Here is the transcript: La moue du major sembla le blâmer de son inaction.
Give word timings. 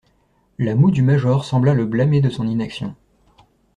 La 0.57 0.73
moue 0.73 0.89
du 0.89 1.03
major 1.03 1.45
sembla 1.45 1.75
le 1.75 1.85
blâmer 1.85 2.21
de 2.21 2.29
son 2.31 2.47
inaction. 2.47 2.95